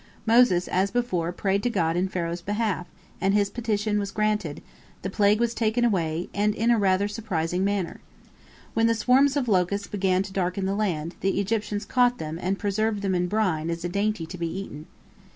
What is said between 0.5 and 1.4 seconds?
as before,